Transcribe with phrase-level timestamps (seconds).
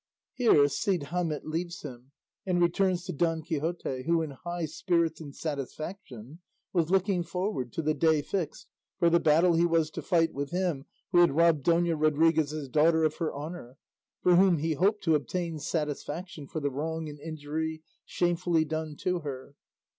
[0.33, 2.11] Here Cide Hamete leaves him,
[2.43, 6.39] and returns to Don Quixote, who in high spirits and satisfaction
[6.73, 8.65] was looking forward to the day fixed
[8.97, 13.03] for the battle he was to fight with him who had robbed Dona Rodriguez's daughter
[13.03, 13.77] of her honour,
[14.23, 19.19] for whom he hoped to obtain satisfaction for the wrong and injury shamefully done to
[19.19, 19.53] her.